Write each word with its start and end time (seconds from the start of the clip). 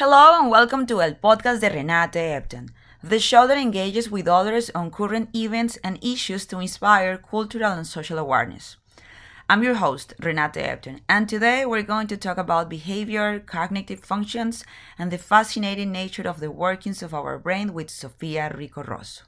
Hello 0.00 0.40
and 0.40 0.50
welcome 0.50 0.86
to 0.86 1.02
El 1.02 1.14
Podcast 1.16 1.60
de 1.60 1.68
Renate 1.68 2.14
Ebden, 2.14 2.70
the 3.02 3.18
show 3.18 3.46
that 3.46 3.58
engages 3.58 4.10
with 4.10 4.26
others 4.26 4.70
on 4.74 4.90
current 4.90 5.28
events 5.34 5.78
and 5.84 6.02
issues 6.02 6.46
to 6.46 6.58
inspire 6.58 7.18
cultural 7.18 7.72
and 7.72 7.86
social 7.86 8.18
awareness. 8.18 8.79
I'm 9.50 9.64
your 9.64 9.74
host, 9.74 10.14
Renate 10.22 10.62
Epton, 10.62 11.00
and 11.08 11.28
today 11.28 11.66
we're 11.66 11.82
going 11.82 12.06
to 12.06 12.16
talk 12.16 12.38
about 12.38 12.70
behavior, 12.70 13.40
cognitive 13.40 13.98
functions, 13.98 14.62
and 14.96 15.10
the 15.10 15.18
fascinating 15.18 15.90
nature 15.90 16.28
of 16.28 16.38
the 16.38 16.52
workings 16.52 17.02
of 17.02 17.12
our 17.12 17.36
brain 17.36 17.74
with 17.74 17.90
Sofia 17.90 18.54
Rico 18.56 18.84
Rozo. 18.84 19.22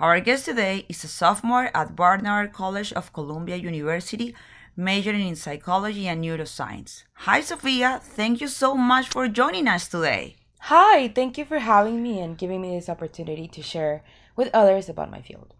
Our 0.00 0.18
guest 0.18 0.46
today 0.46 0.84
is 0.88 1.04
a 1.04 1.06
sophomore 1.06 1.70
at 1.76 1.94
Barnard 1.94 2.52
College 2.52 2.92
of 2.94 3.12
Columbia 3.12 3.54
University 3.54 4.34
majoring 4.74 5.28
in 5.28 5.36
psychology 5.36 6.08
and 6.08 6.24
neuroscience. 6.24 7.04
Hi, 7.14 7.40
Sofia. 7.40 8.00
Thank 8.02 8.40
you 8.40 8.48
so 8.48 8.74
much 8.74 9.06
for 9.08 9.28
joining 9.28 9.68
us 9.68 9.86
today. 9.86 10.34
Hi, 10.62 11.06
thank 11.06 11.38
you 11.38 11.44
for 11.44 11.60
having 11.60 12.02
me 12.02 12.18
and 12.18 12.36
giving 12.36 12.60
me 12.60 12.74
this 12.74 12.88
opportunity 12.88 13.46
to 13.46 13.62
share 13.62 14.02
with 14.34 14.50
others 14.52 14.88
about 14.88 15.12
my 15.12 15.22
field. 15.22 15.54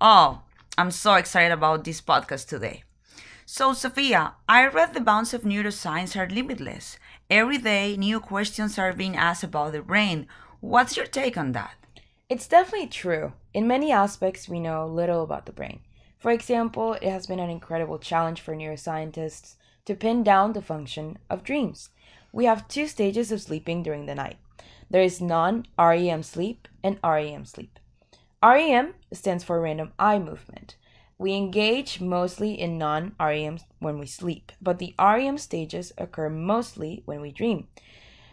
Oh, 0.00 0.40
I'm 0.78 0.90
so 0.90 1.16
excited 1.16 1.52
about 1.52 1.84
this 1.84 2.00
podcast 2.00 2.48
today. 2.48 2.84
So, 3.54 3.74
Sofia, 3.74 4.36
I 4.48 4.64
read 4.66 4.94
the 4.94 5.00
bounds 5.02 5.34
of 5.34 5.42
neuroscience 5.42 6.18
are 6.18 6.26
limitless. 6.26 6.96
Every 7.28 7.58
day, 7.58 7.98
new 7.98 8.18
questions 8.18 8.78
are 8.78 8.94
being 8.94 9.14
asked 9.14 9.44
about 9.44 9.72
the 9.72 9.82
brain. 9.82 10.26
What's 10.60 10.96
your 10.96 11.04
take 11.04 11.36
on 11.36 11.52
that? 11.52 11.74
It's 12.30 12.48
definitely 12.48 12.86
true. 12.86 13.34
In 13.52 13.66
many 13.66 13.92
aspects, 13.92 14.48
we 14.48 14.58
know 14.58 14.86
little 14.86 15.22
about 15.22 15.44
the 15.44 15.52
brain. 15.52 15.80
For 16.18 16.30
example, 16.30 16.94
it 16.94 17.10
has 17.10 17.26
been 17.26 17.40
an 17.40 17.50
incredible 17.50 17.98
challenge 17.98 18.40
for 18.40 18.56
neuroscientists 18.56 19.56
to 19.84 19.94
pin 19.94 20.22
down 20.22 20.54
the 20.54 20.62
function 20.62 21.18
of 21.28 21.44
dreams. 21.44 21.90
We 22.32 22.46
have 22.46 22.68
two 22.68 22.86
stages 22.86 23.30
of 23.30 23.42
sleeping 23.42 23.82
during 23.82 24.06
the 24.06 24.14
night. 24.14 24.38
There 24.88 25.02
is 25.02 25.20
non 25.20 25.66
REM 25.78 26.22
sleep 26.22 26.68
and 26.82 26.98
REM 27.04 27.44
sleep. 27.44 27.78
REM 28.42 28.94
stands 29.12 29.44
for 29.44 29.60
random 29.60 29.92
eye 29.98 30.18
movement. 30.18 30.76
We 31.22 31.34
engage 31.34 32.00
mostly 32.00 32.60
in 32.60 32.78
non 32.78 33.14
REM 33.20 33.60
when 33.78 34.00
we 34.00 34.06
sleep, 34.06 34.50
but 34.60 34.80
the 34.80 34.92
REM 34.98 35.38
stages 35.38 35.92
occur 35.96 36.28
mostly 36.28 37.04
when 37.04 37.20
we 37.20 37.30
dream. 37.30 37.68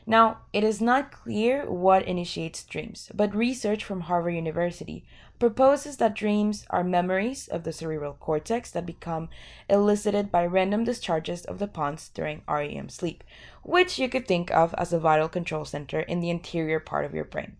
Now, 0.08 0.40
it 0.54 0.64
is 0.64 0.82
not 0.82 1.12
clear 1.12 1.70
what 1.70 2.08
initiates 2.08 2.64
dreams, 2.64 3.12
but 3.14 3.36
research 3.36 3.84
from 3.84 4.02
Harvard 4.02 4.34
University 4.34 5.06
proposes 5.38 5.98
that 5.98 6.16
dreams 6.16 6.66
are 6.72 6.84
memories 6.84 7.48
of 7.48 7.64
the 7.64 7.74
cerebral 7.74 8.14
cortex 8.14 8.72
that 8.72 8.88
become 8.88 9.30
elicited 9.70 10.32
by 10.32 10.48
random 10.48 10.84
discharges 10.84 11.46
of 11.46 11.60
the 11.60 11.68
pons 11.68 12.10
during 12.16 12.42
REM 12.48 12.90
sleep, 12.90 13.24
which 13.62 14.00
you 14.00 14.10
could 14.10 14.28
think 14.28 14.50
of 14.50 14.74
as 14.80 14.92
a 14.92 15.00
vital 15.00 15.30
control 15.30 15.64
center 15.64 16.00
in 16.00 16.22
the 16.22 16.32
interior 16.32 16.80
part 16.80 17.06
of 17.06 17.14
your 17.14 17.26
brain. 17.26 17.56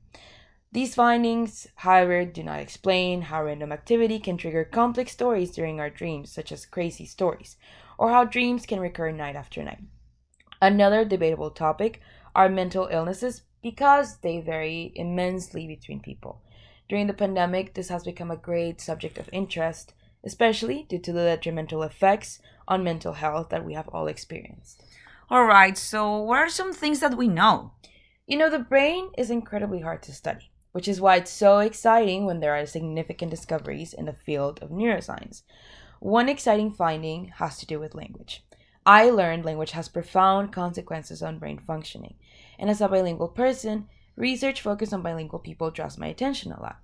These 0.72 0.94
findings, 0.94 1.68
however, 1.76 2.26
do 2.26 2.44
not 2.44 2.60
explain 2.60 3.24
how 3.24 3.44
random 3.44 3.72
activity 3.72 4.20
can 4.20 4.38
trigger 4.38 4.64
complex 4.64 5.12
stories 5.12 5.50
during 5.50 5.80
our 5.80 5.90
dreams, 5.90 6.32
such 6.32 6.52
as 6.52 6.68
crazy 6.68 7.06
stories, 7.06 7.58
or 7.98 8.12
how 8.12 8.24
dreams 8.24 8.68
can 8.68 8.80
recur 8.80 9.12
night 9.12 9.36
after 9.36 9.64
night. 9.64 9.82
Another 10.62 11.04
debatable 11.04 11.50
topic 11.50 12.02
are 12.36 12.50
mental 12.50 12.88
illnesses 12.92 13.42
because 13.64 14.18
they 14.18 14.42
vary 14.42 14.92
immensely 14.96 15.66
between 15.66 16.02
people. 16.02 16.42
During 16.88 17.08
the 17.08 17.14
pandemic, 17.14 17.74
this 17.74 17.90
has 17.90 18.04
become 18.04 18.30
a 18.30 18.38
great 18.38 18.80
subject 18.80 19.18
of 19.18 19.30
interest, 19.34 19.94
especially 20.24 20.86
due 20.88 21.00
to 21.00 21.12
the 21.12 21.24
detrimental 21.24 21.82
effects 21.82 22.40
on 22.68 22.84
mental 22.84 23.14
health 23.14 23.50
that 23.50 23.66
we 23.66 23.74
have 23.74 23.88
all 23.90 24.08
experienced. 24.08 24.84
All 25.30 25.46
right, 25.46 25.78
so 25.78 26.18
what 26.18 26.40
are 26.40 26.50
some 26.50 26.74
things 26.74 27.00
that 27.00 27.18
we 27.18 27.28
know? 27.28 27.72
You 28.28 28.38
know, 28.38 28.50
the 28.50 28.60
brain 28.60 29.10
is 29.18 29.32
incredibly 29.32 29.82
hard 29.82 30.04
to 30.04 30.14
study, 30.14 30.52
which 30.80 30.88
is 30.88 31.02
why 31.02 31.18
it's 31.18 31.30
so 31.30 31.60
exciting 31.60 32.26
when 32.26 32.40
there 32.40 32.56
are 32.56 32.66
significant 32.66 33.30
discoveries 33.30 33.92
in 33.92 34.06
the 34.06 34.14
field 34.14 34.60
of 34.62 34.70
neuroscience. 34.70 35.42
One 36.00 36.30
exciting 36.30 36.72
finding 36.72 37.34
has 37.36 37.58
to 37.58 37.66
do 37.66 37.82
with 37.82 37.96
language. 37.96 38.46
I 38.86 39.10
learned 39.10 39.44
language 39.44 39.72
has 39.72 39.90
profound 39.90 40.54
consequences 40.54 41.22
on 41.22 41.38
brain 41.38 41.60
functioning. 41.60 42.16
And 42.58 42.70
as 42.70 42.80
a 42.80 42.88
bilingual 42.88 43.28
person, 43.28 43.90
research 44.16 44.62
focused 44.62 44.94
on 44.94 45.02
bilingual 45.02 45.40
people 45.40 45.70
draws 45.70 45.98
my 45.98 46.08
attention 46.08 46.54
a 46.54 46.62
lot. 46.62 46.78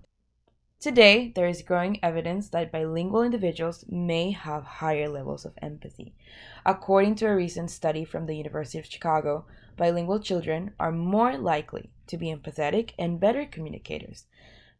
Today, 0.79 1.31
there 1.33 1.47
is 1.47 1.63
growing 1.63 1.99
evidence 2.03 2.49
that 2.49 2.71
bilingual 2.71 3.23
individuals 3.23 3.85
may 3.89 4.31
have 4.31 4.63
higher 4.63 5.09
levels 5.09 5.45
of 5.45 5.53
empathy. 5.61 6.13
According 6.65 7.15
to 7.15 7.25
a 7.25 7.35
recent 7.35 7.71
study 7.71 8.05
from 8.05 8.27
the 8.27 8.35
University 8.35 8.77
of 8.77 8.85
Chicago, 8.85 9.45
bilingual 9.77 10.19
children 10.19 10.73
are 10.79 10.91
more 10.91 11.37
likely 11.37 11.89
to 12.07 12.17
be 12.17 12.27
empathetic 12.27 12.91
and 12.99 13.19
better 13.19 13.45
communicators. 13.45 14.25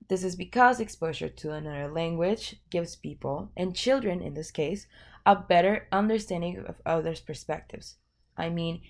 This 0.08 0.24
is 0.24 0.36
because 0.36 0.80
exposure 0.80 1.30
to 1.30 1.54
another 1.54 1.92
language 1.92 2.58
gives 2.70 2.96
people, 2.96 3.50
and 3.58 3.76
children 3.76 4.22
in 4.22 4.36
this 4.36 4.52
case, 4.52 4.86
a 5.26 5.36
better 5.36 5.88
understanding 5.92 6.64
of 6.68 6.76
others' 6.86 7.20
perspectives. 7.20 7.96
I 8.38 8.50
mean, 8.50 8.82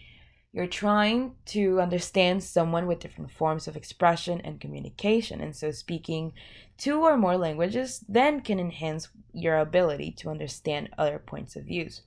you're 0.56 0.68
trying 0.68 1.36
to 1.46 1.82
understand 1.82 2.42
someone 2.42 2.88
with 2.88 3.00
different 3.00 3.30
forms 3.30 3.68
of 3.68 3.76
expression 3.76 4.40
and 4.40 4.62
communication, 4.62 5.42
and 5.42 5.54
so 5.54 5.70
speaking 5.70 6.32
two 6.78 7.04
or 7.04 7.18
more 7.18 7.36
languages 7.36 8.06
then 8.08 8.40
can 8.40 8.58
enhance 8.58 9.10
your 9.34 9.58
ability 9.58 10.12
to 10.12 10.30
understand 10.30 10.88
other 10.98 11.20
points 11.20 11.58
of 11.58 11.66
views. 11.66 12.04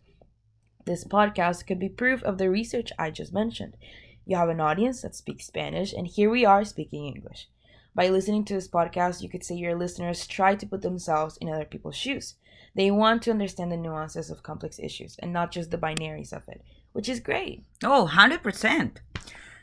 This 0.86 1.04
podcast 1.04 1.66
could 1.66 1.78
be 1.78 1.90
proof 1.90 2.22
of 2.22 2.38
the 2.38 2.48
research 2.48 2.90
I 2.98 3.10
just 3.10 3.34
mentioned. 3.34 3.76
You 4.24 4.38
have 4.38 4.48
an 4.48 4.62
audience 4.62 5.02
that 5.02 5.14
speaks 5.14 5.44
Spanish, 5.44 5.92
and 5.92 6.06
here 6.06 6.30
we 6.30 6.46
are 6.46 6.64
speaking 6.64 7.04
English. 7.04 7.50
By 7.94 8.08
listening 8.08 8.46
to 8.46 8.54
this 8.54 8.68
podcast, 8.68 9.20
you 9.20 9.28
could 9.28 9.44
say 9.44 9.56
your 9.56 9.76
listeners 9.76 10.26
try 10.26 10.54
to 10.54 10.66
put 10.66 10.80
themselves 10.80 11.36
in 11.36 11.50
other 11.50 11.66
people's 11.66 11.96
shoes. 11.96 12.36
They 12.74 12.90
want 12.90 13.20
to 13.24 13.30
understand 13.30 13.70
the 13.70 13.76
nuances 13.76 14.30
of 14.30 14.42
complex 14.42 14.78
issues 14.78 15.16
and 15.18 15.34
not 15.34 15.52
just 15.52 15.70
the 15.70 15.76
binaries 15.76 16.32
of 16.32 16.48
it, 16.48 16.62
which 16.92 17.08
is 17.08 17.20
great. 17.20 17.64
Oh, 17.82 18.08
100%. 18.12 18.96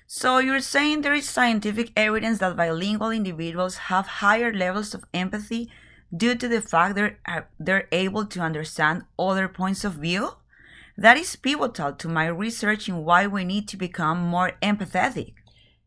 So 0.07 0.37
you're 0.37 0.59
saying 0.59 1.01
there 1.01 1.13
is 1.13 1.27
scientific 1.27 1.91
evidence 1.95 2.39
that 2.39 2.55
bilingual 2.55 3.09
individuals 3.09 3.77
have 3.89 4.07
higher 4.07 4.53
levels 4.53 4.93
of 4.93 5.03
empathy 5.13 5.71
due 6.15 6.35
to 6.35 6.47
the 6.47 6.61
fact 6.61 6.95
that 6.95 7.17
they're, 7.25 7.37
uh, 7.37 7.41
they're 7.59 7.87
able 7.91 8.25
to 8.27 8.39
understand 8.39 9.03
other 9.17 9.47
points 9.47 9.83
of 9.83 9.93
view? 9.93 10.33
That 10.97 11.17
is 11.17 11.35
pivotal 11.35 11.93
to 11.93 12.07
my 12.07 12.27
research 12.27 12.87
in 12.87 13.03
why 13.03 13.27
we 13.27 13.43
need 13.43 13.67
to 13.69 13.77
become 13.77 14.19
more 14.19 14.53
empathetic. 14.61 15.33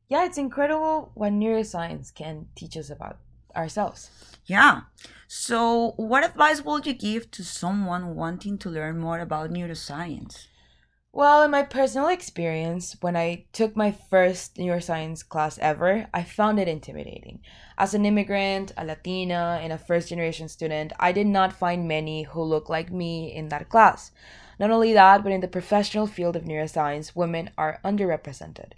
Yeah, 0.08 0.24
it's 0.24 0.38
incredible 0.38 1.12
what 1.14 1.32
neuroscience 1.32 2.12
can 2.14 2.48
teach 2.54 2.76
us 2.76 2.90
about 2.90 3.18
ourselves. 3.54 4.10
Yeah. 4.46 4.82
So, 5.26 5.92
what 5.96 6.24
advice 6.24 6.62
would 6.62 6.86
you 6.86 6.94
give 6.94 7.30
to 7.32 7.44
someone 7.44 8.14
wanting 8.14 8.58
to 8.58 8.70
learn 8.70 8.98
more 8.98 9.20
about 9.20 9.50
neuroscience? 9.50 10.46
Well, 11.10 11.42
in 11.42 11.50
my 11.50 11.62
personal 11.62 12.08
experience, 12.08 12.94
when 13.00 13.16
I 13.16 13.46
took 13.52 13.74
my 13.74 13.92
first 13.92 14.56
neuroscience 14.56 15.26
class 15.26 15.58
ever, 15.58 16.06
I 16.12 16.22
found 16.22 16.60
it 16.60 16.68
intimidating. 16.68 17.40
As 17.78 17.94
an 17.94 18.04
immigrant, 18.04 18.72
a 18.76 18.84
Latina, 18.84 19.58
and 19.62 19.72
a 19.72 19.78
first 19.78 20.10
generation 20.10 20.48
student, 20.48 20.92
I 21.00 21.12
did 21.12 21.26
not 21.26 21.54
find 21.54 21.88
many 21.88 22.24
who 22.24 22.42
looked 22.42 22.68
like 22.68 22.92
me 22.92 23.34
in 23.34 23.48
that 23.48 23.70
class. 23.70 24.12
Not 24.60 24.70
only 24.70 24.92
that, 24.92 25.22
but 25.22 25.32
in 25.32 25.40
the 25.40 25.48
professional 25.48 26.06
field 26.06 26.36
of 26.36 26.44
neuroscience, 26.44 27.16
women 27.16 27.50
are 27.56 27.80
underrepresented. 27.82 28.72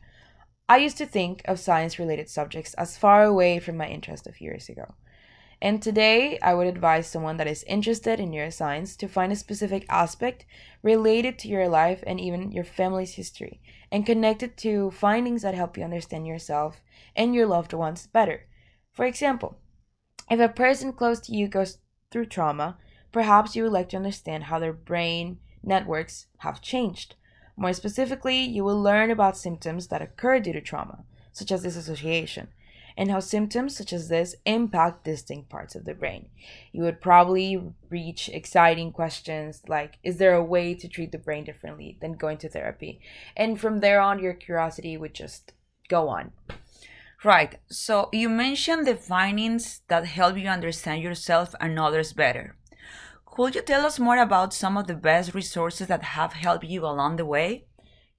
I 0.68 0.76
used 0.76 0.98
to 0.98 1.06
think 1.06 1.42
of 1.46 1.58
science 1.58 1.98
related 1.98 2.30
subjects 2.30 2.74
as 2.74 2.96
far 2.96 3.24
away 3.24 3.58
from 3.58 3.76
my 3.76 3.88
interest 3.88 4.28
a 4.28 4.32
few 4.32 4.50
years 4.50 4.68
ago. 4.68 4.94
And 5.62 5.82
today, 5.82 6.38
I 6.40 6.54
would 6.54 6.66
advise 6.66 7.06
someone 7.06 7.36
that 7.36 7.46
is 7.46 7.64
interested 7.64 8.18
in 8.18 8.30
neuroscience 8.30 8.96
to 8.96 9.08
find 9.08 9.30
a 9.30 9.36
specific 9.36 9.84
aspect 9.90 10.46
related 10.82 11.38
to 11.40 11.48
your 11.48 11.68
life 11.68 12.02
and 12.06 12.18
even 12.18 12.50
your 12.50 12.64
family's 12.64 13.14
history 13.14 13.60
and 13.92 14.06
connect 14.06 14.42
it 14.42 14.56
to 14.58 14.90
findings 14.90 15.42
that 15.42 15.54
help 15.54 15.76
you 15.76 15.84
understand 15.84 16.26
yourself 16.26 16.80
and 17.14 17.34
your 17.34 17.46
loved 17.46 17.74
ones 17.74 18.06
better. 18.06 18.46
For 18.90 19.04
example, 19.04 19.58
if 20.30 20.40
a 20.40 20.48
person 20.48 20.94
close 20.94 21.20
to 21.20 21.34
you 21.34 21.46
goes 21.46 21.78
through 22.10 22.26
trauma, 22.26 22.78
perhaps 23.12 23.54
you 23.54 23.64
would 23.64 23.72
like 23.72 23.90
to 23.90 23.96
understand 23.96 24.44
how 24.44 24.58
their 24.58 24.72
brain 24.72 25.40
networks 25.62 26.26
have 26.38 26.62
changed. 26.62 27.16
More 27.56 27.74
specifically, 27.74 28.40
you 28.40 28.64
will 28.64 28.80
learn 28.80 29.10
about 29.10 29.36
symptoms 29.36 29.88
that 29.88 30.00
occur 30.00 30.40
due 30.40 30.54
to 30.54 30.62
trauma, 30.62 31.04
such 31.32 31.52
as 31.52 31.64
dissociation, 31.64 32.48
and 32.96 33.10
how 33.10 33.20
symptoms 33.20 33.76
such 33.76 33.92
as 33.92 34.08
this 34.08 34.34
impact 34.44 35.04
distinct 35.04 35.48
parts 35.48 35.74
of 35.74 35.84
the 35.84 35.94
brain. 35.94 36.28
You 36.72 36.82
would 36.82 37.00
probably 37.00 37.62
reach 37.88 38.28
exciting 38.28 38.92
questions 38.92 39.62
like 39.68 39.98
Is 40.02 40.18
there 40.18 40.34
a 40.34 40.44
way 40.44 40.74
to 40.74 40.88
treat 40.88 41.12
the 41.12 41.18
brain 41.18 41.44
differently 41.44 41.98
than 42.00 42.12
going 42.12 42.38
to 42.38 42.48
therapy? 42.48 43.00
And 43.36 43.60
from 43.60 43.80
there 43.80 44.00
on, 44.00 44.18
your 44.18 44.34
curiosity 44.34 44.96
would 44.96 45.14
just 45.14 45.52
go 45.88 46.08
on. 46.08 46.32
Right. 47.22 47.56
So 47.68 48.08
you 48.12 48.30
mentioned 48.30 48.86
the 48.86 48.96
findings 48.96 49.82
that 49.88 50.06
help 50.06 50.38
you 50.38 50.48
understand 50.48 51.02
yourself 51.02 51.54
and 51.60 51.78
others 51.78 52.14
better. 52.14 52.56
Could 53.26 53.54
you 53.54 53.62
tell 53.62 53.86
us 53.86 53.98
more 53.98 54.18
about 54.18 54.54
some 54.54 54.76
of 54.76 54.86
the 54.86 54.94
best 54.94 55.34
resources 55.34 55.86
that 55.88 56.02
have 56.02 56.32
helped 56.32 56.64
you 56.64 56.84
along 56.84 57.16
the 57.16 57.24
way? 57.26 57.66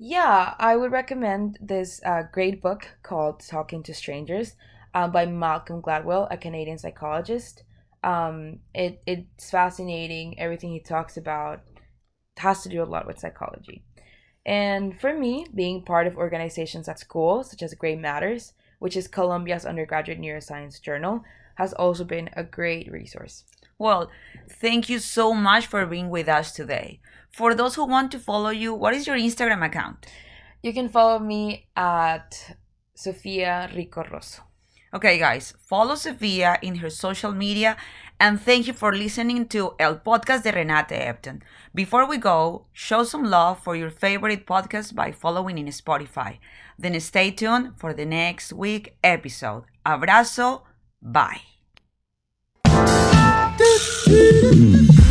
Yeah, 0.03 0.55
I 0.57 0.77
would 0.77 0.91
recommend 0.91 1.59
this 1.61 2.01
uh, 2.03 2.23
great 2.31 2.59
book 2.59 2.87
called 3.03 3.39
Talking 3.39 3.83
to 3.83 3.93
Strangers 3.93 4.55
um, 4.95 5.11
by 5.11 5.27
Malcolm 5.27 5.79
Gladwell, 5.79 6.27
a 6.31 6.37
Canadian 6.37 6.79
psychologist. 6.79 7.61
Um, 8.03 8.61
it, 8.73 9.03
it's 9.05 9.51
fascinating. 9.51 10.39
Everything 10.39 10.71
he 10.71 10.79
talks 10.79 11.17
about 11.17 11.61
has 12.37 12.63
to 12.63 12.69
do 12.69 12.81
a 12.81 12.83
lot 12.83 13.05
with 13.05 13.19
psychology. 13.19 13.83
And 14.43 14.99
for 14.99 15.15
me, 15.15 15.45
being 15.53 15.83
part 15.83 16.07
of 16.07 16.17
organizations 16.17 16.89
at 16.89 16.97
school, 16.97 17.43
such 17.43 17.61
as 17.61 17.75
Gray 17.75 17.95
Matters, 17.95 18.53
which 18.79 18.97
is 18.97 19.07
Columbia's 19.07 19.67
undergraduate 19.67 20.19
neuroscience 20.19 20.81
journal, 20.81 21.23
has 21.61 21.73
also 21.73 22.03
been 22.03 22.29
a 22.33 22.43
great 22.43 22.91
resource. 22.91 23.43
Well, 23.77 24.09
thank 24.63 24.89
you 24.89 24.99
so 24.99 25.33
much 25.33 25.67
for 25.67 25.85
being 25.85 26.09
with 26.09 26.27
us 26.27 26.51
today. 26.51 26.99
For 27.31 27.55
those 27.55 27.75
who 27.75 27.85
want 27.85 28.11
to 28.11 28.19
follow 28.19 28.49
you, 28.49 28.73
what 28.73 28.93
is 28.93 29.07
your 29.07 29.17
Instagram 29.17 29.65
account? 29.65 30.05
You 30.61 30.73
can 30.73 30.89
follow 30.89 31.19
me 31.19 31.67
at 31.75 32.57
Sofia 32.93 33.69
Rico 33.75 34.03
Rozo. 34.03 34.41
Okay, 34.93 35.17
guys, 35.17 35.53
follow 35.71 35.95
Sofia 35.95 36.57
in 36.61 36.75
her 36.75 36.89
social 36.89 37.31
media 37.31 37.77
and 38.19 38.39
thank 38.39 38.67
you 38.67 38.73
for 38.73 38.93
listening 38.93 39.47
to 39.47 39.73
El 39.79 39.95
Podcast 39.95 40.43
de 40.43 40.51
Renate 40.51 40.97
Ebden. 41.09 41.41
Before 41.73 42.05
we 42.05 42.17
go, 42.17 42.67
show 42.71 43.03
some 43.03 43.23
love 43.23 43.63
for 43.63 43.75
your 43.75 43.89
favorite 43.89 44.45
podcast 44.45 44.93
by 44.93 45.11
following 45.11 45.57
in 45.57 45.67
Spotify. 45.67 46.37
Then 46.77 46.99
stay 46.99 47.31
tuned 47.31 47.79
for 47.79 47.93
the 47.93 48.05
next 48.05 48.53
week 48.53 48.95
episode. 49.03 49.63
Abrazo, 49.85 50.61
bye. 51.01 51.50
Mm. 54.11 55.10